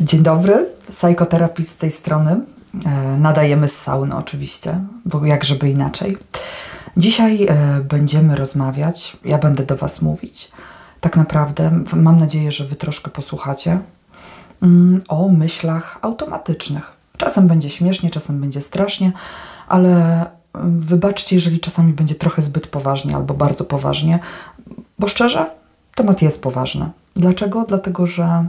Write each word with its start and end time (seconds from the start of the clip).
Dzień 0.00 0.22
dobry, 0.22 0.66
psychoterapii 0.90 1.64
z 1.64 1.76
tej 1.76 1.90
strony. 1.90 2.40
E, 2.86 3.16
nadajemy 3.18 3.68
z 3.68 3.80
sauny 3.80 4.16
oczywiście, 4.16 4.80
bo 5.04 5.24
jak 5.26 5.44
żeby 5.44 5.70
inaczej. 5.70 6.18
Dzisiaj 6.96 7.46
e, 7.46 7.54
będziemy 7.80 8.36
rozmawiać, 8.36 9.16
ja 9.24 9.38
będę 9.38 9.66
do 9.66 9.76
Was 9.76 10.02
mówić. 10.02 10.50
Tak 11.00 11.16
naprawdę 11.16 11.84
mam 11.96 12.18
nadzieję, 12.18 12.52
że 12.52 12.64
Wy 12.64 12.76
troszkę 12.76 13.10
posłuchacie 13.10 13.78
mm, 14.62 15.00
o 15.08 15.28
myślach 15.28 15.98
automatycznych. 16.02 16.92
Czasem 17.16 17.48
będzie 17.48 17.70
śmiesznie, 17.70 18.10
czasem 18.10 18.40
będzie 18.40 18.60
strasznie, 18.60 19.12
ale 19.68 19.90
mm, 20.54 20.80
wybaczcie, 20.80 21.36
jeżeli 21.36 21.60
czasami 21.60 21.92
będzie 21.92 22.14
trochę 22.14 22.42
zbyt 22.42 22.66
poważnie 22.66 23.16
albo 23.16 23.34
bardzo 23.34 23.64
poważnie, 23.64 24.18
bo 24.98 25.08
szczerze, 25.08 25.50
temat 25.94 26.22
jest 26.22 26.42
poważny. 26.42 26.90
Dlaczego? 27.16 27.64
Dlatego, 27.68 28.06
że 28.06 28.44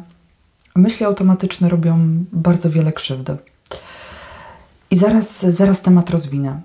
myśli 0.80 1.06
automatyczne 1.06 1.70
robią 1.70 2.26
bardzo 2.32 2.70
wiele 2.70 2.94
krzywdy. 2.94 3.38
I 4.92 4.96
zaraz, 4.96 5.40
zaraz 5.40 5.82
temat 5.82 6.10
rozwinę. 6.10 6.62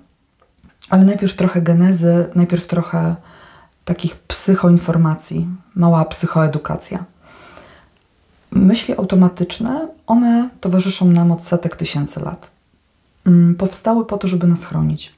Ale 0.89 1.05
najpierw 1.05 1.35
trochę 1.35 1.61
genezy, 1.61 2.25
najpierw 2.35 2.67
trochę 2.67 3.15
takich 3.85 4.15
psychoinformacji, 4.15 5.47
mała 5.75 6.05
psychoedukacja. 6.05 7.05
Myśli 8.51 8.97
automatyczne, 8.97 9.87
one 10.07 10.49
towarzyszą 10.61 11.05
nam 11.05 11.31
od 11.31 11.43
setek 11.43 11.75
tysięcy 11.75 12.19
lat. 12.19 12.51
Mm, 13.25 13.55
powstały 13.55 14.05
po 14.05 14.17
to, 14.17 14.27
żeby 14.27 14.47
nas 14.47 14.65
chronić. 14.65 15.15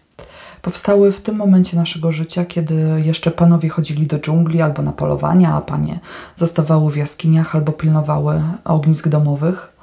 Powstały 0.61 1.11
w 1.11 1.21
tym 1.21 1.35
momencie 1.35 1.77
naszego 1.77 2.11
życia, 2.11 2.45
kiedy 2.45 3.01
jeszcze 3.05 3.31
panowie 3.31 3.69
chodzili 3.69 4.07
do 4.07 4.19
dżungli 4.19 4.61
albo 4.61 4.81
na 4.81 4.91
polowania, 4.91 5.53
a 5.53 5.61
panie 5.61 5.99
zostawały 6.35 6.91
w 6.91 6.97
jaskiniach 6.97 7.55
albo 7.55 7.71
pilnowały 7.71 8.41
ognisk 8.63 9.07
domowych. 9.07 9.73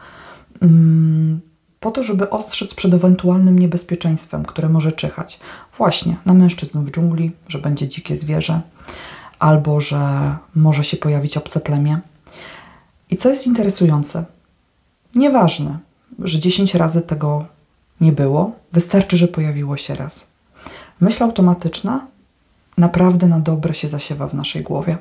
Mm, 0.62 1.41
po 1.80 1.91
to, 1.91 2.02
żeby 2.02 2.30
ostrzec 2.30 2.74
przed 2.74 2.95
ewentualnym 2.95 3.58
niebezpieczeństwem, 3.58 4.44
które 4.44 4.69
może 4.69 4.92
czyhać 4.92 5.41
właśnie 5.78 6.16
na 6.27 6.34
mężczyzn 6.34 6.84
w 6.84 6.91
dżungli, 6.91 7.33
że 7.48 7.59
będzie 7.59 7.88
dzikie 7.88 8.16
zwierzę, 8.16 8.61
albo 9.38 9.81
że 9.81 10.36
może 10.55 10.84
się 10.84 10.97
pojawić 10.97 11.36
obce 11.36 11.61
plemię. 11.61 12.00
I 13.11 13.16
co 13.16 13.31
jest 13.31 13.47
interesujące, 13.47 14.25
nieważne, 15.14 15.78
że 16.19 16.38
10 16.38 16.75
razy 16.75 17.03
tego 17.03 17.44
nie 18.00 18.12
było, 18.12 18.53
wystarczy, 18.72 19.16
że 19.16 19.28
pojawiło 19.28 19.77
się 19.77 19.94
raz. 19.94 20.33
Myśl 21.05 21.24
automatyczna 21.24 22.06
naprawdę 22.78 23.27
na 23.27 23.41
dobre 23.41 23.74
się 23.74 23.88
zasiewa 23.88 24.28
w 24.28 24.34
naszej 24.34 24.62
głowie. 24.62 24.98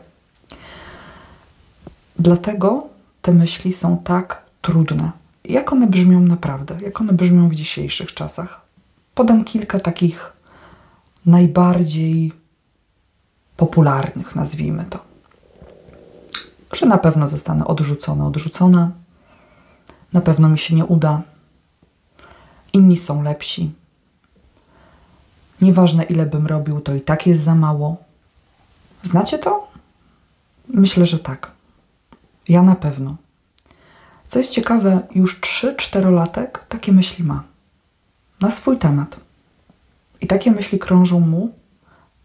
Dlatego 2.19 2.87
te 3.21 3.31
myśli 3.31 3.73
są 3.73 3.97
tak 3.97 4.41
trudne. 4.61 5.11
Jak 5.45 5.73
one 5.73 5.87
brzmią 5.87 6.19
naprawdę? 6.19 6.77
Jak 6.81 7.01
one 7.01 7.13
brzmią 7.13 7.49
w 7.49 7.55
dzisiejszych 7.55 8.13
czasach? 8.13 8.61
Podam 9.15 9.43
kilka 9.43 9.79
takich 9.79 10.33
najbardziej 11.25 12.31
popularnych, 13.57 14.35
nazwijmy 14.35 14.85
to. 14.89 14.99
Że 16.73 16.85
na 16.85 16.97
pewno 16.97 17.27
zostanę 17.27 17.65
odrzucona, 17.65 18.27
odrzucona, 18.27 18.91
na 20.13 20.21
pewno 20.21 20.49
mi 20.49 20.57
się 20.57 20.75
nie 20.75 20.85
uda, 20.85 21.21
inni 22.73 22.97
są 22.97 23.23
lepsi, 23.23 23.71
Nieważne 25.63 26.03
ile 26.03 26.25
bym 26.25 26.47
robił, 26.47 26.79
to 26.79 26.95
i 26.95 27.01
tak 27.01 27.27
jest 27.27 27.43
za 27.43 27.55
mało. 27.55 27.97
Znacie 29.03 29.39
to? 29.39 29.67
Myślę, 30.67 31.05
że 31.05 31.19
tak. 31.19 31.51
Ja 32.49 32.61
na 32.61 32.75
pewno. 32.75 33.15
Co 34.27 34.39
jest 34.39 34.51
ciekawe, 34.51 34.99
już 35.15 35.41
3-4-latek 35.41 36.59
takie 36.69 36.91
myśli 36.91 37.25
ma. 37.25 37.43
Na 38.41 38.49
swój 38.49 38.77
temat. 38.77 39.19
I 40.21 40.27
takie 40.27 40.51
myśli 40.51 40.79
krążą 40.79 41.19
mu 41.19 41.49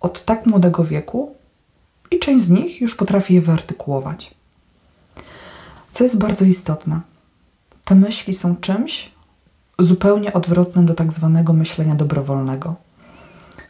od 0.00 0.24
tak 0.24 0.46
młodego 0.46 0.84
wieku, 0.84 1.34
i 2.10 2.18
część 2.18 2.44
z 2.44 2.50
nich 2.50 2.80
już 2.80 2.94
potrafi 2.94 3.34
je 3.34 3.40
wyartykułować. 3.40 4.34
Co 5.92 6.04
jest 6.04 6.18
bardzo 6.18 6.44
istotne, 6.44 7.00
te 7.84 7.94
myśli 7.94 8.34
są 8.34 8.56
czymś 8.56 9.10
zupełnie 9.78 10.32
odwrotnym 10.32 10.86
do 10.86 10.94
tak 10.94 11.12
zwanego 11.12 11.52
myślenia 11.52 11.94
dobrowolnego 11.94 12.87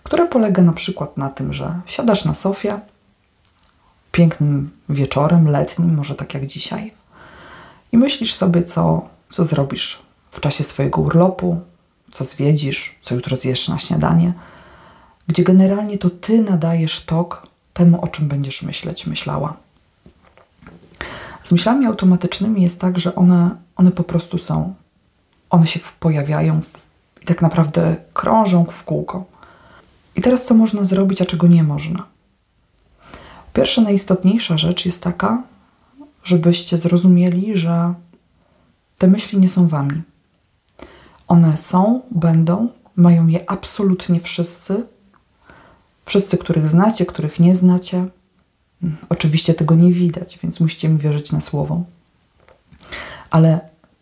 które 0.08 0.26
polega 0.26 0.62
na 0.62 0.72
przykład 0.72 1.16
na 1.16 1.28
tym, 1.28 1.52
że 1.52 1.80
siadasz 1.86 2.24
na 2.24 2.34
sofie 2.34 2.80
pięknym 4.12 4.70
wieczorem, 4.88 5.48
letnim, 5.48 5.94
może 5.94 6.14
tak 6.14 6.34
jak 6.34 6.46
dzisiaj, 6.46 6.92
i 7.92 7.98
myślisz 7.98 8.34
sobie, 8.34 8.62
co, 8.62 9.08
co 9.30 9.44
zrobisz 9.44 10.02
w 10.30 10.40
czasie 10.40 10.64
swojego 10.64 11.00
urlopu, 11.00 11.60
co 12.12 12.24
zwiedzisz, 12.24 12.94
co 13.02 13.14
jutro 13.14 13.36
zjesz 13.36 13.68
na 13.68 13.78
śniadanie, 13.78 14.32
gdzie 15.26 15.44
generalnie 15.44 15.98
to 15.98 16.10
ty 16.10 16.42
nadajesz 16.42 17.04
tok 17.04 17.46
temu, 17.74 18.00
o 18.00 18.08
czym 18.08 18.28
będziesz 18.28 18.62
myśleć, 18.62 19.06
myślała. 19.06 19.56
Z 21.44 21.52
myślami 21.52 21.86
automatycznymi 21.86 22.62
jest 22.62 22.80
tak, 22.80 22.98
że 22.98 23.14
one, 23.14 23.56
one 23.76 23.90
po 23.90 24.04
prostu 24.04 24.38
są. 24.38 24.74
One 25.50 25.66
się 25.66 25.80
pojawiają 26.00 26.60
i 27.22 27.26
tak 27.26 27.42
naprawdę 27.42 27.96
krążą 28.14 28.64
w 28.64 28.84
kółko. 28.84 29.37
I 30.18 30.22
teraz 30.22 30.44
co 30.44 30.54
można 30.54 30.84
zrobić, 30.84 31.22
a 31.22 31.24
czego 31.24 31.46
nie 31.46 31.62
można? 31.62 32.06
Pierwsza, 33.52 33.82
najistotniejsza 33.82 34.58
rzecz 34.58 34.86
jest 34.86 35.02
taka, 35.02 35.42
żebyście 36.24 36.76
zrozumieli, 36.76 37.56
że 37.56 37.94
te 38.98 39.08
myśli 39.08 39.38
nie 39.38 39.48
są 39.48 39.68
wami. 39.68 40.02
One 41.28 41.56
są, 41.56 42.00
będą, 42.10 42.68
mają 42.96 43.26
je 43.26 43.50
absolutnie 43.50 44.20
wszyscy. 44.20 44.86
Wszyscy, 46.04 46.38
których 46.38 46.68
znacie, 46.68 47.06
których 47.06 47.40
nie 47.40 47.54
znacie. 47.54 48.06
Oczywiście 49.08 49.54
tego 49.54 49.74
nie 49.74 49.92
widać, 49.92 50.38
więc 50.42 50.60
musicie 50.60 50.88
mi 50.88 50.98
wierzyć 50.98 51.32
na 51.32 51.40
słowo. 51.40 51.84
Ale 53.30 53.60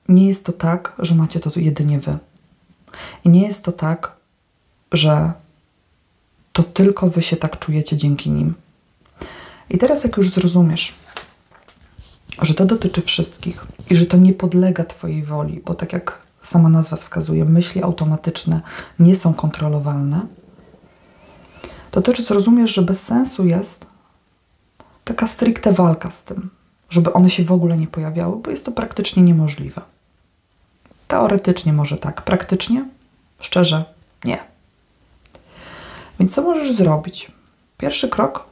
nie 0.08 0.28
jest 0.28 0.46
to 0.46 0.52
tak, 0.52 0.92
że 0.98 1.14
macie 1.14 1.40
to 1.40 1.50
jedynie 1.56 1.98
wy. 1.98 2.18
I 3.24 3.28
nie 3.28 3.46
jest 3.46 3.64
to 3.64 3.72
tak, 3.72 4.16
że 4.92 5.32
to 6.56 6.62
tylko 6.62 7.10
wy 7.10 7.22
się 7.22 7.36
tak 7.36 7.58
czujecie 7.58 7.96
dzięki 7.96 8.30
nim. 8.30 8.54
I 9.70 9.78
teraz, 9.78 10.04
jak 10.04 10.16
już 10.16 10.30
zrozumiesz, 10.30 10.94
że 12.42 12.54
to 12.54 12.66
dotyczy 12.66 13.02
wszystkich 13.02 13.64
i 13.90 13.96
że 13.96 14.06
to 14.06 14.16
nie 14.16 14.32
podlega 14.32 14.84
Twojej 14.84 15.22
woli, 15.22 15.62
bo 15.64 15.74
tak 15.74 15.92
jak 15.92 16.18
sama 16.42 16.68
nazwa 16.68 16.96
wskazuje, 16.96 17.44
myśli 17.44 17.82
automatyczne 17.82 18.60
nie 18.98 19.16
są 19.16 19.34
kontrolowalne, 19.34 20.26
to 21.90 22.02
też 22.02 22.18
zrozumiesz, 22.20 22.74
że 22.74 22.82
bez 22.82 23.02
sensu 23.02 23.46
jest 23.46 23.86
taka 25.04 25.26
stricte 25.26 25.72
walka 25.72 26.10
z 26.10 26.24
tym, 26.24 26.50
żeby 26.90 27.12
one 27.12 27.30
się 27.30 27.44
w 27.44 27.52
ogóle 27.52 27.78
nie 27.78 27.86
pojawiały, 27.86 28.36
bo 28.36 28.50
jest 28.50 28.64
to 28.64 28.72
praktycznie 28.72 29.22
niemożliwe. 29.22 29.82
Teoretycznie 31.08 31.72
może 31.72 31.96
tak, 31.96 32.22
praktycznie, 32.22 32.88
szczerze, 33.38 33.84
nie. 34.24 34.55
Więc 36.20 36.34
co 36.34 36.42
możesz 36.42 36.72
zrobić? 36.72 37.32
Pierwszy 37.78 38.08
krok, 38.08 38.46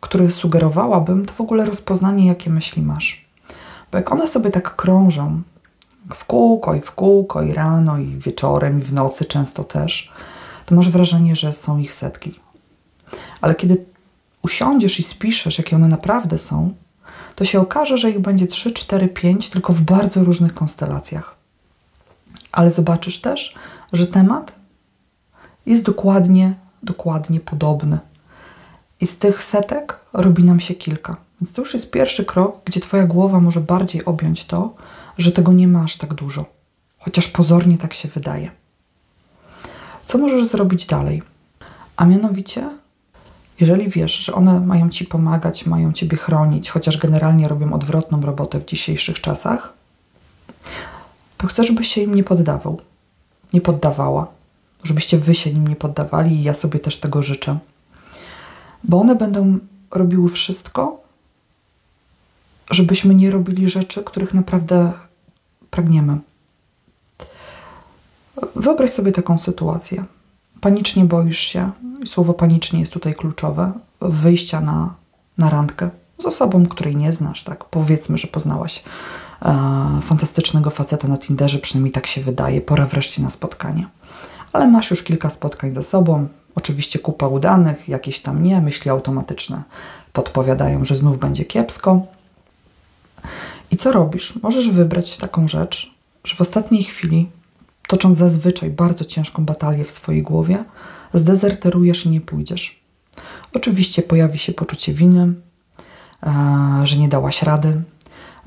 który 0.00 0.30
sugerowałabym, 0.30 1.26
to 1.26 1.32
w 1.32 1.40
ogóle 1.40 1.66
rozpoznanie, 1.66 2.26
jakie 2.26 2.50
myśli 2.50 2.82
masz. 2.82 3.24
Bo 3.92 3.98
jak 3.98 4.12
one 4.12 4.28
sobie 4.28 4.50
tak 4.50 4.76
krążą 4.76 5.42
w 6.14 6.24
kółko 6.24 6.74
i 6.74 6.80
w 6.80 6.92
kółko, 6.92 7.42
i 7.42 7.52
rano, 7.52 7.98
i 7.98 8.06
wieczorem, 8.06 8.78
i 8.78 8.82
w 8.82 8.92
nocy 8.92 9.24
często 9.24 9.64
też, 9.64 10.12
to 10.66 10.74
masz 10.74 10.90
wrażenie, 10.90 11.36
że 11.36 11.52
są 11.52 11.78
ich 11.78 11.92
setki. 11.92 12.40
Ale 13.40 13.54
kiedy 13.54 13.84
usiądziesz 14.42 14.98
i 14.98 15.02
spiszesz, 15.02 15.58
jakie 15.58 15.76
one 15.76 15.88
naprawdę 15.88 16.38
są, 16.38 16.74
to 17.34 17.44
się 17.44 17.60
okaże, 17.60 17.98
że 17.98 18.10
ich 18.10 18.18
będzie 18.18 18.46
3, 18.46 18.72
4, 18.72 19.08
5, 19.08 19.50
tylko 19.50 19.72
w 19.72 19.80
bardzo 19.80 20.24
różnych 20.24 20.54
konstelacjach. 20.54 21.34
Ale 22.52 22.70
zobaczysz 22.70 23.20
też, 23.20 23.54
że 23.92 24.06
temat 24.06 24.52
jest 25.66 25.84
dokładnie 25.84 26.54
dokładnie 26.82 27.40
podobne. 27.40 27.98
I 29.00 29.06
z 29.06 29.18
tych 29.18 29.44
setek 29.44 30.00
robi 30.12 30.44
nam 30.44 30.60
się 30.60 30.74
kilka. 30.74 31.16
Więc 31.40 31.52
to 31.52 31.62
już 31.62 31.74
jest 31.74 31.90
pierwszy 31.90 32.24
krok, 32.24 32.60
gdzie 32.64 32.80
Twoja 32.80 33.06
głowa 33.06 33.40
może 33.40 33.60
bardziej 33.60 34.04
objąć 34.04 34.44
to, 34.44 34.74
że 35.18 35.32
tego 35.32 35.52
nie 35.52 35.68
masz 35.68 35.96
tak 35.96 36.14
dużo, 36.14 36.44
chociaż 36.98 37.28
pozornie 37.28 37.78
tak 37.78 37.94
się 37.94 38.08
wydaje. 38.08 38.50
Co 40.04 40.18
możesz 40.18 40.48
zrobić 40.48 40.86
dalej? 40.86 41.22
A 41.96 42.04
mianowicie, 42.04 42.70
jeżeli 43.60 43.88
wiesz, 43.88 44.18
że 44.18 44.34
one 44.34 44.60
mają 44.60 44.90
Ci 44.90 45.04
pomagać, 45.04 45.66
mają 45.66 45.92
Ciebie 45.92 46.16
chronić, 46.16 46.70
chociaż 46.70 46.98
generalnie 46.98 47.48
robią 47.48 47.72
odwrotną 47.72 48.20
robotę 48.20 48.60
w 48.60 48.64
dzisiejszych 48.64 49.20
czasach, 49.20 49.72
to 51.36 51.46
chcę, 51.46 51.64
żebyś 51.64 51.88
się 51.88 52.00
im 52.00 52.14
nie 52.14 52.24
poddawał, 52.24 52.80
nie 53.52 53.60
poddawała 53.60 54.26
żebyście 54.82 55.18
wy 55.18 55.34
się 55.34 55.52
nim 55.52 55.68
nie 55.68 55.76
poddawali 55.76 56.36
i 56.36 56.42
ja 56.42 56.54
sobie 56.54 56.80
też 56.80 57.00
tego 57.00 57.22
życzę. 57.22 57.58
Bo 58.84 59.00
one 59.00 59.16
będą 59.16 59.58
robiły 59.90 60.28
wszystko, 60.28 61.02
żebyśmy 62.70 63.14
nie 63.14 63.30
robili 63.30 63.68
rzeczy, 63.70 64.04
których 64.04 64.34
naprawdę 64.34 64.92
pragniemy. 65.70 66.18
Wyobraź 68.56 68.90
sobie 68.90 69.12
taką 69.12 69.38
sytuację. 69.38 70.04
Panicznie 70.60 71.04
boisz 71.04 71.38
się, 71.38 71.70
słowo 72.06 72.34
panicznie 72.34 72.80
jest 72.80 72.92
tutaj 72.92 73.14
kluczowe, 73.14 73.72
wyjścia 74.00 74.60
na, 74.60 74.94
na 75.38 75.50
randkę 75.50 75.90
z 76.18 76.26
osobą, 76.26 76.66
której 76.66 76.96
nie 76.96 77.12
znasz, 77.12 77.44
tak? 77.44 77.64
Powiedzmy, 77.64 78.18
że 78.18 78.28
poznałaś 78.28 78.82
e, 79.42 80.00
fantastycznego 80.02 80.70
faceta 80.70 81.08
na 81.08 81.18
Tinderze, 81.18 81.58
przynajmniej 81.58 81.92
tak 81.92 82.06
się 82.06 82.20
wydaje, 82.20 82.60
pora 82.60 82.86
wreszcie 82.86 83.22
na 83.22 83.30
spotkanie. 83.30 83.86
Ale 84.52 84.68
masz 84.68 84.90
już 84.90 85.02
kilka 85.02 85.30
spotkań 85.30 85.70
za 85.70 85.82
sobą, 85.82 86.28
oczywiście 86.54 86.98
kupa 86.98 87.28
udanych, 87.28 87.88
jakieś 87.88 88.20
tam 88.20 88.42
nie, 88.42 88.60
myśli 88.60 88.90
automatyczne 88.90 89.62
podpowiadają, 90.12 90.84
że 90.84 90.96
znów 90.96 91.18
będzie 91.18 91.44
kiepsko. 91.44 92.06
I 93.70 93.76
co 93.76 93.92
robisz? 93.92 94.42
Możesz 94.42 94.70
wybrać 94.70 95.18
taką 95.18 95.48
rzecz, 95.48 95.94
że 96.24 96.36
w 96.36 96.40
ostatniej 96.40 96.84
chwili, 96.84 97.30
tocząc 97.88 98.18
zazwyczaj 98.18 98.70
bardzo 98.70 99.04
ciężką 99.04 99.44
batalię 99.44 99.84
w 99.84 99.90
swojej 99.90 100.22
głowie, 100.22 100.64
zdezerterujesz 101.14 102.06
i 102.06 102.10
nie 102.10 102.20
pójdziesz. 102.20 102.80
Oczywiście 103.54 104.02
pojawi 104.02 104.38
się 104.38 104.52
poczucie 104.52 104.94
winy, 104.94 105.32
e, 106.22 106.80
że 106.84 106.96
nie 106.96 107.08
dałaś 107.08 107.42
rady. 107.42 107.82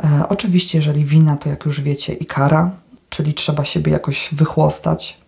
E, 0.04 0.26
oczywiście, 0.30 0.78
jeżeli 0.78 1.06
wina, 1.06 1.38
to 1.38 1.50
jak 1.50 1.66
już 1.66 1.82
wiecie, 1.82 2.14
i 2.14 2.26
kara, 2.26 2.72
czyli 3.10 3.34
trzeba 3.34 3.66
siebie 3.66 3.92
jakoś 3.92 4.30
wychłostać. 4.32 5.23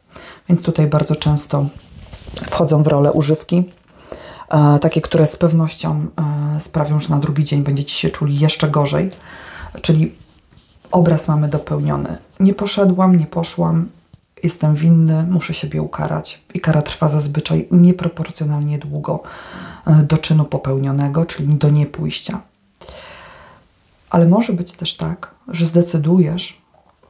Więc 0.49 0.61
tutaj 0.63 0.87
bardzo 0.87 1.15
często 1.15 1.65
wchodzą 2.49 2.83
w 2.83 2.87
rolę 2.87 3.11
używki, 3.11 3.63
e, 4.49 4.79
takie, 4.79 5.01
które 5.01 5.27
z 5.27 5.35
pewnością 5.35 6.07
sprawią, 6.59 6.99
że 6.99 7.09
na 7.09 7.19
drugi 7.19 7.43
dzień 7.43 7.63
będziecie 7.63 7.95
się 7.95 8.09
czuli 8.09 8.39
jeszcze 8.39 8.69
gorzej. 8.69 9.11
Czyli 9.81 10.15
obraz 10.91 11.27
mamy 11.27 11.47
dopełniony. 11.47 12.17
Nie 12.39 12.53
poszedłam, 12.53 13.15
nie 13.15 13.25
poszłam, 13.25 13.89
jestem 14.43 14.75
winny, 14.75 15.23
muszę 15.29 15.53
siebie 15.53 15.81
ukarać. 15.81 16.41
I 16.53 16.59
kara 16.59 16.81
trwa 16.81 17.09
zazwyczaj 17.09 17.67
nieproporcjonalnie 17.71 18.79
długo 18.79 19.23
e, 19.87 20.03
do 20.03 20.17
czynu 20.17 20.45
popełnionego, 20.45 21.25
czyli 21.25 21.55
do 21.55 21.69
niepójścia. 21.69 22.41
Ale 24.09 24.27
może 24.27 24.53
być 24.53 24.71
też 24.71 24.97
tak, 24.97 25.31
że 25.47 25.65
zdecydujesz, 25.65 26.61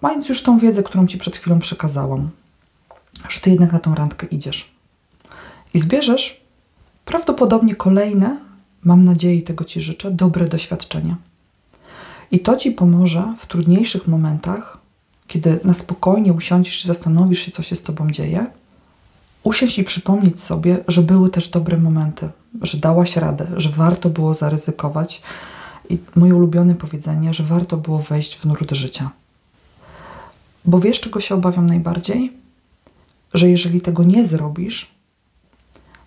mając 0.01 0.30
już 0.30 0.44
tą 0.44 0.60
wiedzę, 0.60 0.84
którą 0.84 1.08
ci 1.08 1.18
przed 1.18 1.38
chwilą 1.38 1.60
przekazałam, 1.60 2.30
że 3.29 3.39
ty 3.39 3.50
jednak 3.50 3.71
na 3.71 3.79
tą 3.79 3.95
randkę 3.95 4.27
idziesz. 4.27 4.75
I 5.73 5.79
zbierzesz 5.79 6.41
prawdopodobnie 7.06 7.75
kolejne, 7.75 8.38
mam 8.83 9.06
nadzieję, 9.06 9.41
tego 9.41 9.63
ci 9.63 9.81
życzę, 9.81 10.12
dobre 10.12 10.47
doświadczenia. 10.47 11.15
I 12.31 12.39
to 12.39 12.56
ci 12.56 12.71
pomoże 12.71 13.33
w 13.38 13.45
trudniejszych 13.45 14.07
momentach 14.07 14.85
kiedy 15.27 15.59
na 15.63 15.73
spokojnie 15.73 16.33
usiądziesz 16.33 16.83
i 16.83 16.88
zastanowisz 16.88 17.39
się, 17.39 17.51
co 17.51 17.63
się 17.63 17.75
z 17.75 17.83
tobą 17.83 18.12
dzieje, 18.12 18.45
usiąść 19.44 19.79
i 19.79 19.83
przypomnieć 19.83 20.41
sobie, 20.41 20.77
że 20.88 21.01
były 21.01 21.29
też 21.29 21.50
dobre 21.50 21.77
momenty, 21.77 22.29
że 22.62 22.77
dałaś 22.77 23.15
radę, 23.15 23.47
że 23.57 23.69
warto 23.69 24.09
było 24.09 24.33
zaryzykować. 24.33 25.21
I 25.89 25.97
moje 26.15 26.35
ulubione 26.35 26.75
powiedzenie, 26.75 27.33
że 27.33 27.44
warto 27.44 27.77
było 27.77 28.00
wejść 28.00 28.35
w 28.38 28.45
nurt 28.45 28.71
życia. 28.71 29.09
Bo 30.65 30.79
wiesz, 30.79 31.00
czego 31.00 31.19
się 31.19 31.35
obawiam 31.35 31.65
najbardziej? 31.65 32.33
Że 33.36 33.50
jeżeli 33.50 33.82
tego 33.82 34.04
nie 34.04 34.26
zrobisz, 34.26 34.96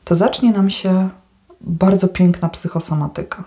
to 0.05 0.15
zacznie 0.15 0.53
nam 0.53 0.71
się 0.71 1.09
bardzo 1.61 2.09
piękna 2.09 2.49
psychosomatyka 2.49 3.45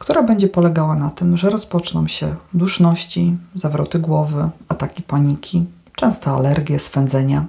która 0.00 0.22
będzie 0.22 0.48
polegała 0.48 0.96
na 0.96 1.10
tym, 1.10 1.36
że 1.36 1.50
rozpoczną 1.50 2.08
się 2.08 2.34
duszności, 2.54 3.36
zawroty 3.54 3.98
głowy, 3.98 4.48
ataki 4.68 5.02
paniki, 5.02 5.64
często 5.94 6.36
alergie, 6.36 6.78
swędzenia, 6.78 7.46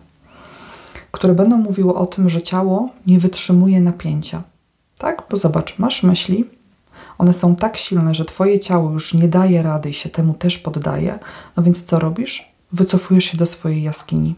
które 1.11 1.33
będą 1.33 1.57
mówiły 1.57 1.95
o 1.95 2.05
tym, 2.05 2.29
że 2.29 2.41
ciało 2.41 2.89
nie 3.07 3.19
wytrzymuje 3.19 3.81
napięcia. 3.81 4.41
Tak? 4.97 5.23
Bo 5.29 5.37
zobacz, 5.37 5.79
masz 5.79 6.03
myśli, 6.03 6.45
one 7.17 7.33
są 7.33 7.55
tak 7.55 7.77
silne, 7.77 8.15
że 8.15 8.25
twoje 8.25 8.59
ciało 8.59 8.91
już 8.91 9.13
nie 9.13 9.27
daje 9.27 9.63
rady 9.63 9.89
i 9.89 9.93
się 9.93 10.09
temu 10.09 10.33
też 10.33 10.57
poddaje. 10.57 11.19
No 11.57 11.63
więc 11.63 11.83
co 11.83 11.99
robisz? 11.99 12.51
Wycofujesz 12.71 13.25
się 13.25 13.37
do 13.37 13.45
swojej 13.45 13.83
jaskini. 13.83 14.35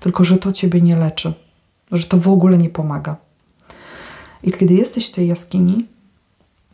Tylko, 0.00 0.24
że 0.24 0.38
to 0.38 0.52
ciebie 0.52 0.80
nie 0.80 0.96
leczy, 0.96 1.32
że 1.92 2.06
to 2.06 2.18
w 2.18 2.28
ogóle 2.28 2.58
nie 2.58 2.68
pomaga. 2.68 3.16
I 4.42 4.52
kiedy 4.52 4.74
jesteś 4.74 5.08
w 5.08 5.12
tej 5.12 5.28
jaskini, 5.28 5.86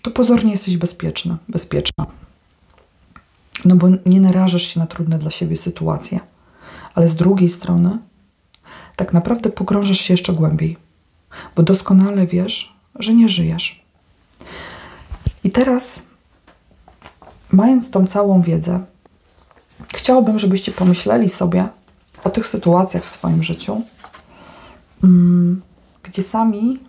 to 0.03 0.11
pozornie 0.11 0.51
jesteś 0.51 0.77
bezpieczny, 0.77 1.37
bezpieczna. 1.49 2.07
No 3.65 3.77
bo 3.77 3.89
nie 4.07 4.21
narażasz 4.21 4.63
się 4.63 4.81
na 4.81 4.87
trudne 4.87 5.19
dla 5.19 5.31
siebie 5.31 5.57
sytuacje. 5.57 6.21
Ale 6.95 7.09
z 7.09 7.17
drugiej 7.17 7.51
strony, 7.51 7.99
tak 8.97 9.13
naprawdę 9.13 9.51
pogrążasz 9.51 10.01
się 10.01 10.15
jeszcze 10.15 10.33
głębiej, 10.33 10.77
bo 11.57 11.63
doskonale 11.63 12.27
wiesz, 12.27 12.77
że 12.95 13.15
nie 13.15 13.29
żyjesz. 13.29 13.85
I 15.45 15.51
teraz, 15.51 16.07
mając 17.53 17.91
tą 17.91 18.07
całą 18.07 18.43
wiedzę, 18.43 18.85
chciałabym, 19.95 20.39
żebyście 20.39 20.73
pomyśleli 20.73 21.29
sobie 21.29 21.69
o 22.25 22.31
tych 22.31 22.47
sytuacjach 22.47 23.05
w 23.05 23.09
swoim 23.09 23.43
życiu, 23.43 23.83
mm, 25.05 25.63
gdzie 26.03 26.23
sami 26.23 26.81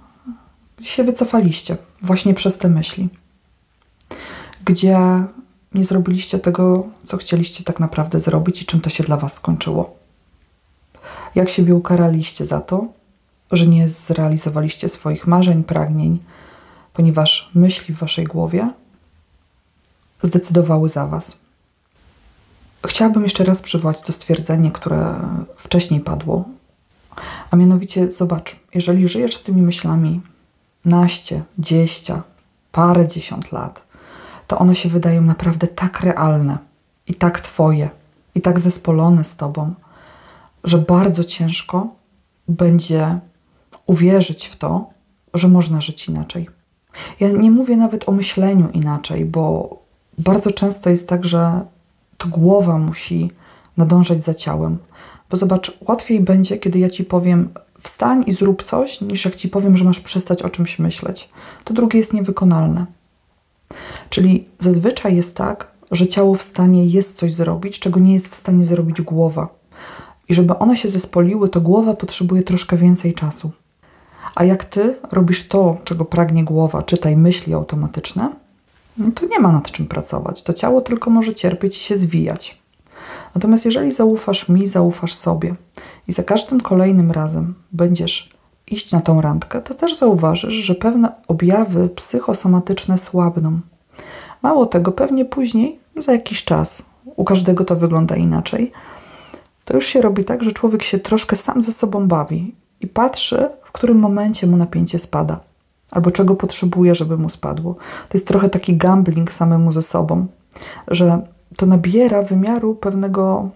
się 0.81 1.03
wycofaliście 1.03 1.77
właśnie 2.01 2.33
przez 2.33 2.57
te 2.57 2.69
myśli, 2.69 3.09
gdzie 4.65 4.97
nie 5.73 5.83
zrobiliście 5.83 6.39
tego, 6.39 6.87
co 7.05 7.17
chcieliście 7.17 7.63
tak 7.63 7.79
naprawdę 7.79 8.19
zrobić 8.19 8.61
i 8.61 8.65
czym 8.65 8.81
to 8.81 8.89
się 8.89 9.03
dla 9.03 9.17
Was 9.17 9.33
skończyło. 9.33 9.95
Jak 11.35 11.49
siebie 11.49 11.75
ukaraliście 11.75 12.45
za 12.45 12.61
to, 12.61 12.87
że 13.51 13.67
nie 13.67 13.89
zrealizowaliście 13.89 14.89
swoich 14.89 15.27
marzeń, 15.27 15.63
pragnień, 15.63 16.19
ponieważ 16.93 17.51
myśli 17.55 17.95
w 17.95 17.97
Waszej 17.97 18.25
głowie 18.25 18.69
zdecydowały 20.23 20.89
za 20.89 21.07
Was. 21.07 21.39
Chciałabym 22.87 23.23
jeszcze 23.23 23.43
raz 23.43 23.61
przywołać 23.61 24.01
to 24.01 24.13
stwierdzenie, 24.13 24.71
które 24.71 25.15
wcześniej 25.57 25.99
padło, 25.99 26.45
a 27.51 27.55
mianowicie 27.55 28.11
zobacz, 28.11 28.55
jeżeli 28.75 29.07
żyjesz 29.07 29.35
z 29.35 29.43
tymi 29.43 29.61
myślami 29.61 30.21
naście, 30.85 31.41
dzieścia, 31.57 32.23
parę 32.71 33.07
dziesiąt 33.07 33.51
lat, 33.51 33.87
to 34.47 34.59
one 34.59 34.75
się 34.75 34.89
wydają 34.89 35.21
naprawdę 35.21 35.67
tak 35.67 35.99
realne 35.99 36.57
i 37.07 37.13
tak 37.13 37.39
Twoje, 37.39 37.89
i 38.35 38.41
tak 38.41 38.59
zespolone 38.59 39.25
z 39.25 39.37
Tobą, 39.37 39.73
że 40.63 40.77
bardzo 40.77 41.23
ciężko 41.23 41.87
będzie 42.47 43.19
uwierzyć 43.85 44.45
w 44.45 44.55
to, 44.55 44.89
że 45.33 45.47
można 45.47 45.81
żyć 45.81 46.07
inaczej. 46.07 46.49
Ja 47.19 47.29
nie 47.29 47.51
mówię 47.51 47.77
nawet 47.77 48.09
o 48.09 48.11
myśleniu 48.11 48.69
inaczej, 48.69 49.25
bo 49.25 49.77
bardzo 50.17 50.51
często 50.51 50.89
jest 50.89 51.09
tak, 51.09 51.25
że 51.25 51.65
to 52.19 52.27
głowa 52.27 52.77
musi 52.77 53.31
nadążać 53.77 54.23
za 54.23 54.33
ciałem. 54.33 54.77
Bo 55.29 55.37
zobacz, 55.37 55.77
łatwiej 55.87 56.19
będzie, 56.19 56.57
kiedy 56.57 56.79
ja 56.79 56.89
ci 56.89 57.03
powiem, 57.05 57.49
wstań 57.79 58.23
i 58.27 58.33
zrób 58.33 58.63
coś, 58.63 59.01
niż 59.01 59.25
jak 59.25 59.35
ci 59.35 59.49
powiem, 59.49 59.77
że 59.77 59.85
masz 59.85 59.99
przestać 59.99 60.41
o 60.41 60.49
czymś 60.49 60.79
myśleć. 60.79 61.29
To 61.63 61.73
drugie 61.73 61.99
jest 61.99 62.13
niewykonalne. 62.13 62.85
Czyli 64.09 64.47
zazwyczaj 64.59 65.15
jest 65.15 65.37
tak, 65.37 65.71
że 65.91 66.07
ciało 66.07 66.35
w 66.35 66.43
stanie 66.43 66.85
jest 66.85 67.17
coś 67.17 67.33
zrobić, 67.33 67.79
czego 67.79 67.99
nie 67.99 68.13
jest 68.13 68.31
w 68.31 68.35
stanie 68.35 68.65
zrobić 68.65 69.01
głowa. 69.01 69.47
I 70.29 70.33
żeby 70.33 70.57
one 70.57 70.77
się 70.77 70.89
zespoliły, 70.89 71.49
to 71.49 71.61
głowa 71.61 71.93
potrzebuje 71.93 72.43
troszkę 72.43 72.77
więcej 72.77 73.13
czasu. 73.13 73.51
A 74.35 74.43
jak 74.43 74.65
ty 74.65 74.95
robisz 75.11 75.47
to, 75.47 75.77
czego 75.83 76.05
pragnie 76.05 76.43
głowa, 76.43 76.83
czytaj 76.83 77.17
myśli 77.17 77.53
automatyczne, 77.53 78.31
no 78.99 79.11
to 79.15 79.25
nie 79.25 79.39
ma 79.39 79.51
nad 79.51 79.71
czym 79.71 79.87
pracować. 79.87 80.43
To 80.43 80.53
ciało 80.53 80.81
tylko 80.81 81.09
może 81.09 81.33
cierpieć 81.33 81.77
i 81.77 81.81
się 81.81 81.97
zwijać. 81.97 82.61
Natomiast 83.35 83.65
jeżeli 83.65 83.91
zaufasz 83.91 84.49
mi, 84.49 84.67
zaufasz 84.67 85.13
sobie 85.13 85.55
i 86.07 86.13
za 86.13 86.23
każdym 86.23 86.61
kolejnym 86.61 87.11
razem 87.11 87.53
będziesz 87.71 88.39
iść 88.67 88.91
na 88.91 89.01
tą 89.01 89.21
randkę, 89.21 89.61
to 89.61 89.73
też 89.73 89.97
zauważysz, 89.97 90.53
że 90.53 90.75
pewne 90.75 91.11
objawy 91.27 91.89
psychosomatyczne 91.89 92.97
słabną. 92.97 93.59
Mało 94.41 94.65
tego, 94.65 94.91
pewnie 94.91 95.25
później, 95.25 95.79
za 95.97 96.11
jakiś 96.11 96.43
czas, 96.43 96.85
u 97.15 97.23
każdego 97.23 97.65
to 97.65 97.75
wygląda 97.75 98.15
inaczej, 98.15 98.71
to 99.65 99.75
już 99.75 99.85
się 99.85 100.01
robi 100.01 100.25
tak, 100.25 100.43
że 100.43 100.51
człowiek 100.51 100.83
się 100.83 100.99
troszkę 100.99 101.35
sam 101.35 101.61
ze 101.61 101.71
sobą 101.71 102.07
bawi 102.07 102.55
i 102.81 102.87
patrzy, 102.87 103.49
w 103.63 103.71
którym 103.71 103.99
momencie 103.99 104.47
mu 104.47 104.57
napięcie 104.57 104.99
spada, 104.99 105.39
albo 105.91 106.11
czego 106.11 106.35
potrzebuje, 106.35 106.95
żeby 106.95 107.17
mu 107.17 107.29
spadło. 107.29 107.73
To 108.09 108.17
jest 108.17 108.27
trochę 108.27 108.49
taki 108.49 108.77
gambling 108.77 109.33
samemu 109.33 109.71
ze 109.71 109.83
sobą, 109.83 110.27
że 110.87 111.21
to 111.57 111.65
nabiera 111.65 112.23
wymiaru 112.23 112.75
pewnego, 112.75 113.49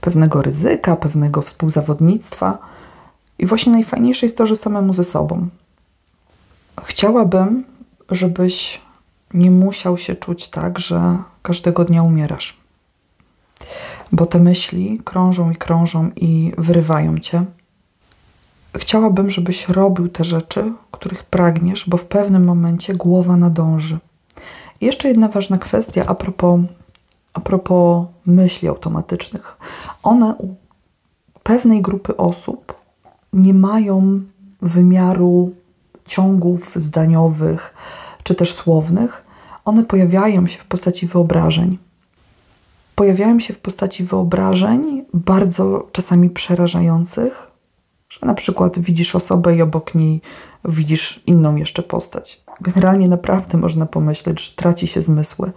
pewnego 0.00 0.42
ryzyka, 0.42 0.96
pewnego 0.96 1.42
współzawodnictwa. 1.42 2.58
I 3.38 3.46
właśnie 3.46 3.72
najfajniejsze 3.72 4.26
jest 4.26 4.38
to, 4.38 4.46
że 4.46 4.56
samemu 4.56 4.92
ze 4.92 5.04
sobą. 5.04 5.48
Chciałabym, 6.84 7.64
żebyś 8.10 8.80
nie 9.34 9.50
musiał 9.50 9.98
się 9.98 10.16
czuć 10.16 10.48
tak, 10.48 10.78
że 10.78 11.18
każdego 11.42 11.84
dnia 11.84 12.02
umierasz. 12.02 12.60
bo 14.12 14.26
te 14.26 14.38
myśli 14.38 15.00
krążą 15.04 15.50
i 15.50 15.56
krążą 15.56 16.10
i 16.16 16.52
wyrywają 16.58 17.18
cię. 17.18 17.44
Chciałabym, 18.76 19.30
żebyś 19.30 19.68
robił 19.68 20.08
te 20.08 20.24
rzeczy, 20.24 20.72
których 20.90 21.24
pragniesz, 21.24 21.88
bo 21.88 21.96
w 21.96 22.04
pewnym 22.04 22.44
momencie 22.44 22.94
głowa 22.94 23.36
nadąży. 23.36 23.98
Jeszcze 24.80 25.08
jedna 25.08 25.28
ważna 25.28 25.58
kwestia 25.58 26.04
a 26.06 26.14
propos, 26.14 26.60
a 27.32 27.40
propos 27.40 28.06
myśli 28.26 28.68
automatycznych. 28.68 29.56
One 30.02 30.34
u 30.38 30.54
pewnej 31.42 31.82
grupy 31.82 32.16
osób 32.16 32.74
nie 33.32 33.54
mają 33.54 34.20
wymiaru 34.62 35.52
ciągów 36.06 36.74
zdaniowych 36.76 37.74
czy 38.22 38.34
też 38.34 38.52
słownych. 38.54 39.24
One 39.64 39.84
pojawiają 39.84 40.46
się 40.46 40.58
w 40.58 40.64
postaci 40.64 41.06
wyobrażeń. 41.06 41.78
Pojawiają 42.94 43.40
się 43.40 43.54
w 43.54 43.58
postaci 43.58 44.04
wyobrażeń 44.04 45.04
bardzo 45.14 45.88
czasami 45.92 46.30
przerażających, 46.30 47.47
że 48.08 48.26
na 48.26 48.34
przykład 48.34 48.78
widzisz 48.78 49.14
osobę 49.14 49.56
i 49.56 49.62
obok 49.62 49.94
niej 49.94 50.20
widzisz 50.64 51.22
inną 51.26 51.56
jeszcze 51.56 51.82
postać. 51.82 52.42
Generalnie 52.60 53.08
naprawdę 53.08 53.58
można 53.58 53.86
pomyśleć, 53.86 54.46
że 54.46 54.56
traci 54.56 54.86
się 54.86 55.02
zmysły. 55.02 55.52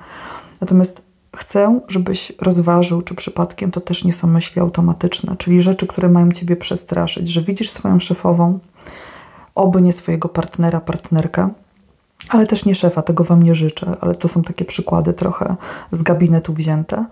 Natomiast 0.61 1.01
chcę, 1.37 1.79
żebyś 1.87 2.33
rozważył, 2.41 3.01
czy 3.01 3.15
przypadkiem 3.15 3.71
to 3.71 3.81
też 3.81 4.05
nie 4.05 4.13
są 4.13 4.27
myśli 4.27 4.61
automatyczne, 4.61 5.35
czyli 5.37 5.61
rzeczy, 5.61 5.87
które 5.87 6.09
mają 6.09 6.31
ciebie 6.31 6.55
przestraszyć, 6.55 7.27
że 7.27 7.41
widzisz 7.41 7.69
swoją 7.69 7.99
szefową, 7.99 8.59
oby 9.55 9.81
nie 9.81 9.93
swojego 9.93 10.29
partnera, 10.29 10.81
partnerka, 10.81 11.49
ale 12.29 12.47
też 12.47 12.65
nie 12.65 12.75
szefa, 12.75 13.01
tego 13.01 13.23
wam 13.23 13.43
nie 13.43 13.55
życzę, 13.55 13.97
ale 14.01 14.15
to 14.15 14.27
są 14.27 14.43
takie 14.43 14.65
przykłady 14.65 15.13
trochę 15.13 15.55
z 15.91 16.01
gabinetu 16.03 16.53
wzięte. 16.53 17.05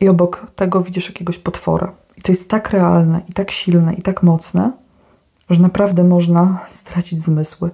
I 0.00 0.08
obok 0.08 0.52
tego 0.56 0.82
widzisz 0.82 1.08
jakiegoś 1.08 1.38
potwora. 1.38 1.92
I 2.16 2.22
to 2.22 2.32
jest 2.32 2.50
tak 2.50 2.70
realne, 2.70 3.20
i 3.28 3.32
tak 3.32 3.50
silne, 3.50 3.94
i 3.94 4.02
tak 4.02 4.22
mocne, 4.22 4.72
że 5.50 5.60
naprawdę 5.60 6.04
można 6.04 6.58
stracić 6.68 7.22
zmysły. 7.22 7.70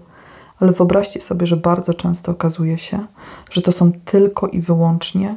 Ale 0.61 0.73
wyobraźcie 0.73 1.21
sobie, 1.21 1.47
że 1.47 1.57
bardzo 1.57 1.95
często 1.95 2.33
okazuje 2.33 2.79
się, 2.79 3.07
że 3.51 3.63
to 3.63 3.73
są 3.73 3.93
tylko 4.05 4.49
i 4.49 4.61
wyłącznie 4.61 5.37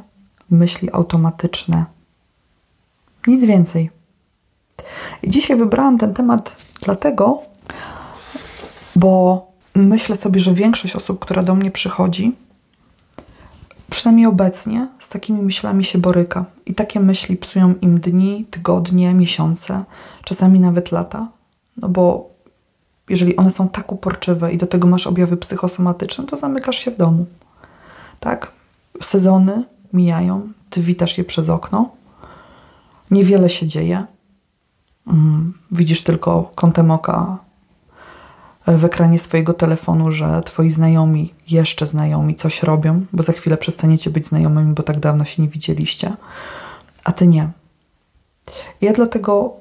myśli 0.50 0.88
automatyczne. 0.92 1.84
Nic 3.26 3.44
więcej. 3.44 3.90
I 5.22 5.30
dzisiaj 5.30 5.56
wybrałam 5.56 5.98
ten 5.98 6.14
temat 6.14 6.56
dlatego, 6.82 7.42
bo 8.96 9.46
myślę 9.74 10.16
sobie, 10.16 10.40
że 10.40 10.54
większość 10.54 10.96
osób, 10.96 11.18
która 11.18 11.42
do 11.42 11.54
mnie 11.54 11.70
przychodzi, 11.70 12.36
przynajmniej 13.90 14.26
obecnie, 14.26 14.88
z 15.06 15.08
takimi 15.08 15.42
myślami 15.42 15.84
się 15.84 15.98
boryka. 15.98 16.44
I 16.66 16.74
takie 16.74 17.00
myśli 17.00 17.36
psują 17.36 17.74
im 17.74 18.00
dni, 18.00 18.46
tygodnie, 18.50 19.14
miesiące, 19.14 19.84
czasami 20.24 20.60
nawet 20.60 20.92
lata. 20.92 21.28
No 21.76 21.88
bo 21.88 22.30
jeżeli 23.08 23.36
one 23.36 23.50
są 23.50 23.68
tak 23.68 23.92
uporczywe 23.92 24.52
i 24.52 24.58
do 24.58 24.66
tego 24.66 24.88
masz 24.88 25.06
objawy 25.06 25.36
psychosomatyczne, 25.36 26.24
to 26.24 26.36
zamykasz 26.36 26.78
się 26.78 26.90
w 26.90 26.96
domu. 26.96 27.26
Tak? 28.20 28.52
Sezony 29.02 29.64
mijają, 29.92 30.52
ty 30.70 30.82
witasz 30.82 31.18
je 31.18 31.24
przez 31.24 31.48
okno. 31.48 31.90
Niewiele 33.10 33.50
się 33.50 33.66
dzieje. 33.66 34.06
Mm, 35.06 35.54
widzisz 35.70 36.02
tylko 36.02 36.52
kątem 36.54 36.90
oka 36.90 37.38
w 38.66 38.84
ekranie 38.84 39.18
swojego 39.18 39.54
telefonu, 39.54 40.12
że 40.12 40.42
twoi 40.42 40.70
znajomi, 40.70 41.34
jeszcze 41.48 41.86
znajomi 41.86 42.34
coś 42.34 42.62
robią, 42.62 43.06
bo 43.12 43.22
za 43.22 43.32
chwilę 43.32 43.56
przestaniecie 43.56 44.10
być 44.10 44.26
znajomymi, 44.26 44.74
bo 44.74 44.82
tak 44.82 45.00
dawno 45.00 45.24
się 45.24 45.42
nie 45.42 45.48
widzieliście, 45.48 46.16
a 47.04 47.12
ty 47.12 47.26
nie. 47.26 47.50
Ja 48.80 48.92
dlatego 48.92 49.52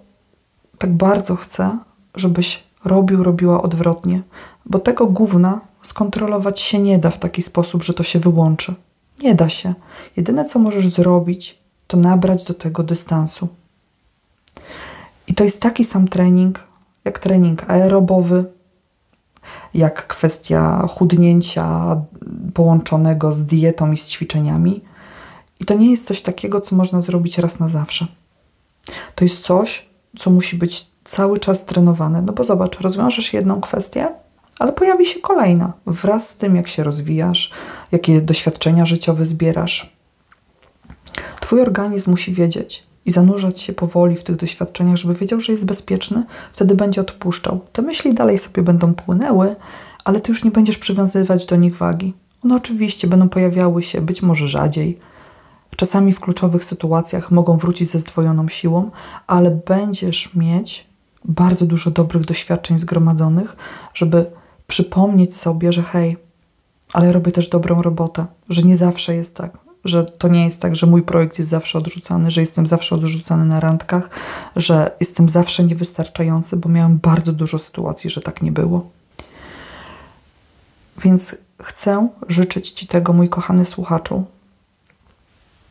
tak 0.78 0.94
bardzo 0.94 1.36
chcę, 1.36 1.78
żebyś 2.16 2.64
robił, 2.86 3.24
robiła 3.24 3.62
odwrotnie, 3.62 4.22
bo 4.66 4.80
tego 4.80 5.08
gówna 5.08 5.62
skontrolować 5.84 6.60
się 6.60 6.80
nie 6.80 7.00
da 7.00 7.10
w 7.10 7.20
taki 7.20 7.42
sposób, 7.42 7.84
że 7.84 7.94
to 7.94 8.04
się 8.04 8.20
wyłączy. 8.20 8.76
Nie 9.24 9.36
da 9.36 9.50
się. 9.50 9.74
Jedyne, 10.18 10.46
co 10.46 10.60
możesz 10.60 10.88
zrobić, 10.88 11.58
to 11.88 11.98
nabrać 11.98 12.44
do 12.46 12.54
tego 12.54 12.84
dystansu. 12.84 13.48
I 15.28 15.36
to 15.36 15.44
jest 15.44 15.62
taki 15.62 15.84
sam 15.84 16.08
trening, 16.08 16.64
jak 17.06 17.20
trening 17.20 17.70
aerobowy, 17.70 18.46
jak 19.74 20.08
kwestia 20.08 20.88
chudnięcia 20.88 21.96
połączonego 22.54 23.34
z 23.34 23.46
dietą 23.46 23.92
i 23.92 23.98
z 23.98 24.08
ćwiczeniami. 24.08 24.82
I 25.60 25.66
to 25.66 25.74
nie 25.74 25.92
jest 25.92 26.08
coś 26.08 26.22
takiego, 26.22 26.62
co 26.62 26.76
można 26.76 27.02
zrobić 27.02 27.38
raz 27.38 27.60
na 27.60 27.70
zawsze. 27.70 28.08
To 29.16 29.26
jest 29.26 29.44
coś, 29.44 29.90
co 30.18 30.32
musi 30.32 30.58
być 30.58 30.88
cały 31.04 31.40
czas 31.40 31.66
trenowane. 31.66 32.22
No 32.22 32.34
bo 32.34 32.44
zobacz, 32.44 32.80
rozwiążesz 32.80 33.34
jedną 33.34 33.62
kwestię, 33.62 34.08
ale 34.60 34.74
pojawi 34.74 35.06
się 35.06 35.20
kolejna 35.20 35.74
wraz 35.86 36.30
z 36.30 36.38
tym, 36.38 36.56
jak 36.56 36.68
się 36.68 36.84
rozwijasz, 36.84 37.52
jakie 37.92 38.22
doświadczenia 38.22 38.86
życiowe 38.86 39.26
zbierasz. 39.26 39.96
Twój 41.40 41.62
organizm 41.62 42.12
musi 42.12 42.34
wiedzieć 42.34 42.84
i 43.06 43.12
zanurzać 43.12 43.62
się 43.62 43.74
powoli 43.74 44.16
w 44.16 44.24
tych 44.24 44.36
doświadczeniach, 44.36 44.98
żeby 44.98 45.16
wiedział, 45.16 45.40
że 45.40 45.54
jest 45.54 45.66
bezpieczny, 45.66 46.24
wtedy 46.54 46.76
będzie 46.76 47.02
odpuszczał. 47.02 47.60
Te 47.74 47.82
myśli 47.82 48.14
dalej 48.14 48.38
sobie 48.38 48.64
będą 48.64 48.94
płynęły, 48.94 49.56
ale 50.04 50.22
ty 50.22 50.32
już 50.32 50.44
nie 50.44 50.52
będziesz 50.52 50.78
przywiązywać 50.78 51.46
do 51.46 51.56
nich 51.56 51.78
wagi. 51.78 52.14
One 52.44 52.56
oczywiście 52.56 53.08
będą 53.08 53.30
pojawiały 53.30 53.84
się 53.84 54.02
być 54.02 54.22
może 54.22 54.48
rzadziej. 54.48 55.00
Czasami 55.76 56.14
w 56.14 56.20
kluczowych 56.20 56.64
sytuacjach 56.64 57.32
mogą 57.32 57.58
wrócić 57.58 57.90
ze 57.90 58.00
zdwojoną 58.00 58.48
siłą, 58.48 58.92
ale 59.28 59.52
będziesz 59.52 60.36
mieć 60.36 60.88
bardzo 61.26 61.66
dużo 61.66 61.92
dobrych 61.92 62.26
doświadczeń 62.26 62.80
zgromadzonych, 62.80 63.56
żeby 63.94 64.26
przypomnieć 64.68 65.36
sobie, 65.36 65.74
że 65.74 65.84
hej, 65.84 66.18
ale 66.94 67.12
robię 67.12 67.32
też 67.32 67.50
dobrą 67.50 67.82
robotę, 67.82 68.26
że 68.50 68.62
nie 68.62 68.78
zawsze 68.78 69.16
jest 69.16 69.36
tak, 69.36 69.65
że 69.86 70.06
to 70.06 70.28
nie 70.28 70.46
jest 70.46 70.60
tak, 70.60 70.76
że 70.76 70.88
mój 70.88 71.04
projekt 71.04 71.38
jest 71.38 71.50
zawsze 71.50 71.78
odrzucany, 71.78 72.32
że 72.32 72.42
jestem 72.42 72.68
zawsze 72.68 72.96
odrzucany 72.96 73.46
na 73.46 73.60
randkach, 73.60 74.10
że 74.56 74.92
jestem 75.00 75.30
zawsze 75.30 75.64
niewystarczający, 75.64 76.58
bo 76.58 76.70
miałem 76.70 76.98
bardzo 76.98 77.34
dużo 77.34 77.60
sytuacji, 77.60 78.10
że 78.10 78.22
tak 78.22 78.42
nie 78.42 78.52
było. 78.52 78.90
Więc 81.04 81.36
chcę 81.64 82.10
życzyć 82.28 82.72
Ci 82.72 82.88
tego, 82.88 83.14
mój 83.14 83.30
kochany 83.30 83.66
słuchaczu, 83.66 84.24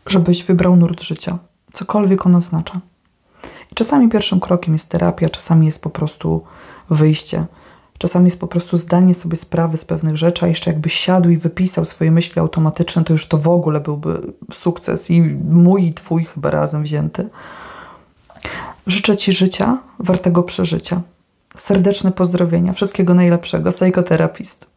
żebyś 0.06 0.44
wybrał 0.44 0.76
nurt 0.76 1.02
życia, 1.02 1.38
cokolwiek 1.72 2.26
on 2.26 2.34
oznacza. 2.34 2.80
I 3.72 3.74
czasami 3.74 4.08
pierwszym 4.08 4.40
krokiem 4.40 4.72
jest 4.72 4.88
terapia, 4.88 5.28
czasami 5.28 5.66
jest 5.66 5.82
po 5.82 5.90
prostu 5.90 6.44
wyjście 6.90 7.46
Czasami 8.04 8.24
jest 8.24 8.40
po 8.40 8.46
prostu 8.46 8.76
zdanie 8.76 9.14
sobie 9.14 9.36
sprawy 9.36 9.76
z 9.76 9.84
pewnych 9.84 10.16
rzeczy, 10.16 10.44
a 10.44 10.48
jeszcze 10.48 10.70
jakbyś 10.70 10.94
siadł 10.94 11.28
i 11.28 11.36
wypisał 11.36 11.84
swoje 11.84 12.10
myśli 12.10 12.40
automatyczne, 12.40 13.04
to 13.04 13.12
już 13.12 13.28
to 13.28 13.38
w 13.38 13.48
ogóle 13.48 13.80
byłby 13.80 14.32
sukces 14.52 15.10
i 15.10 15.20
mój 15.50 15.86
i 15.86 15.94
twój 15.94 16.24
chyba 16.24 16.50
razem 16.50 16.82
wzięty. 16.82 17.28
Życzę 18.86 19.16
Ci 19.16 19.32
życia 19.32 19.78
wartego 19.98 20.42
przeżycia. 20.42 21.00
Serdeczne 21.56 22.12
pozdrowienia, 22.12 22.72
wszystkiego 22.72 23.14
najlepszego, 23.14 23.70
psychoterapist. 23.70 24.73